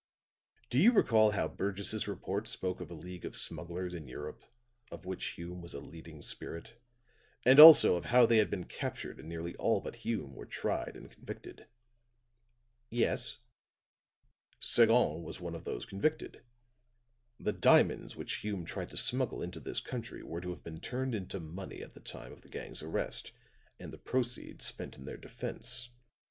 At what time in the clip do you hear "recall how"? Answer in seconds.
0.93-1.47